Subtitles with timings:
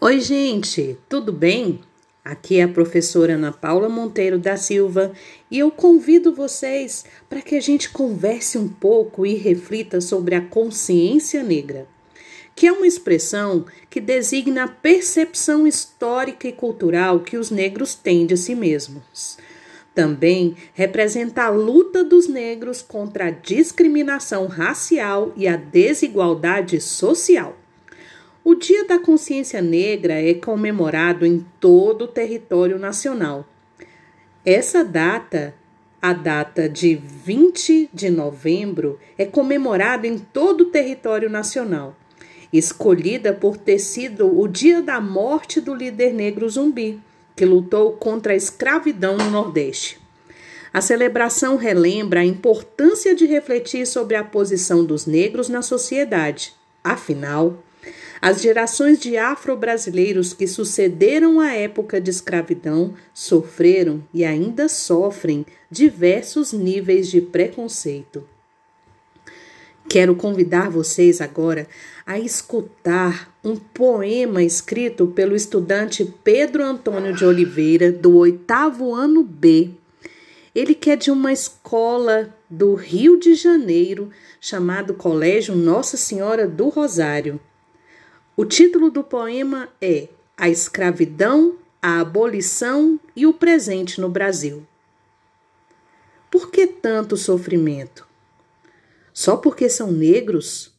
[0.00, 1.80] Oi, gente, tudo bem?
[2.24, 5.10] Aqui é a professora Ana Paula Monteiro da Silva
[5.50, 10.40] e eu convido vocês para que a gente converse um pouco e reflita sobre a
[10.40, 11.88] consciência negra,
[12.54, 18.24] que é uma expressão que designa a percepção histórica e cultural que os negros têm
[18.24, 19.36] de si mesmos.
[19.96, 27.57] Também representa a luta dos negros contra a discriminação racial e a desigualdade social.
[28.50, 33.46] O Dia da Consciência Negra é comemorado em todo o território nacional.
[34.42, 35.54] Essa data,
[36.00, 41.94] a data de 20 de novembro, é comemorada em todo o território nacional,
[42.50, 47.02] escolhida por ter sido o dia da morte do líder negro zumbi,
[47.36, 50.00] que lutou contra a escravidão no Nordeste.
[50.72, 56.54] A celebração relembra a importância de refletir sobre a posição dos negros na sociedade.
[56.82, 57.62] Afinal,
[58.20, 66.52] as gerações de afro-brasileiros que sucederam a época de escravidão sofreram e ainda sofrem diversos
[66.52, 68.24] níveis de preconceito.
[69.88, 71.66] Quero convidar vocês agora
[72.04, 79.70] a escutar um poema escrito pelo estudante Pedro Antônio de Oliveira, do oitavo ano B.
[80.54, 86.68] Ele que é de uma escola do Rio de Janeiro, chamado Colégio Nossa Senhora do
[86.68, 87.40] Rosário.
[88.40, 94.64] O título do poema é A Escravidão, a Abolição e o Presente no Brasil.
[96.30, 98.06] Por que tanto sofrimento?
[99.12, 100.72] Só porque são negros?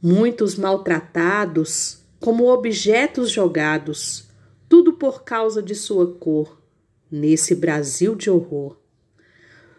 [0.00, 4.28] Muitos maltratados, como objetos jogados,
[4.68, 6.62] tudo por causa de sua cor,
[7.10, 8.76] nesse Brasil de horror.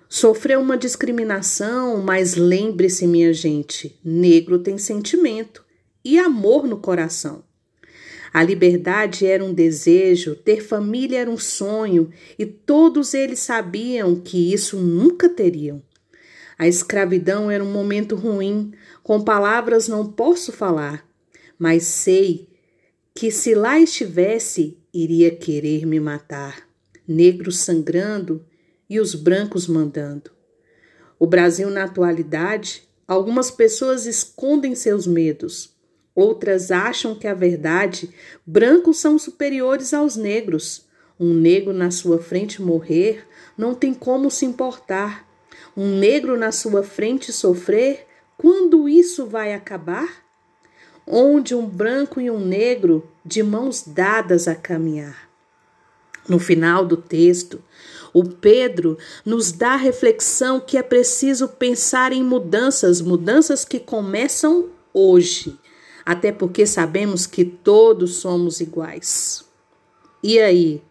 [0.10, 5.66] Sofreu uma discriminação, mas lembre-se, minha gente, negro tem sentimento
[6.08, 7.44] e amor no coração.
[8.34, 14.54] A liberdade era um desejo, ter família era um sonho, e todos eles sabiam que
[14.54, 15.84] isso nunca teriam.
[16.58, 18.72] A escravidão era um momento ruim,
[19.04, 21.06] com palavras não posso falar,
[21.60, 22.48] mas sei
[23.14, 26.66] que se lá estivesse, iria querer me matar.
[27.06, 28.46] Negros sangrando
[28.90, 30.32] e os brancos mandando.
[31.20, 35.76] O Brasil, na atualidade, algumas pessoas escondem seus medos
[36.18, 38.10] Outras acham que a verdade,
[38.44, 40.88] brancos são superiores aos negros.
[41.20, 43.24] Um negro na sua frente morrer
[43.56, 45.28] não tem como se importar.
[45.78, 50.10] Um negro na sua frente sofrer, quando isso vai acabar?
[51.06, 55.30] Onde um branco e um negro de mãos dadas a caminhar.
[56.28, 57.62] No final do texto,
[58.12, 64.72] o Pedro nos dá a reflexão que é preciso pensar em mudanças, mudanças que começam
[64.92, 65.60] hoje
[66.08, 69.46] até porque sabemos que todos somos iguais.
[70.24, 70.82] E aí,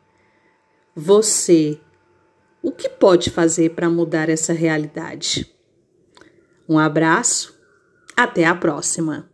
[0.94, 1.80] você,
[2.62, 5.50] o que pode fazer para mudar essa realidade?
[6.68, 7.58] Um abraço,
[8.14, 9.26] até a próxima!